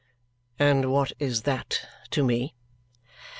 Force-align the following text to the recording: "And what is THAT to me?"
"And 0.57 0.91
what 0.91 1.13
is 1.19 1.43
THAT 1.43 1.87
to 2.09 2.23
me?" 2.23 2.55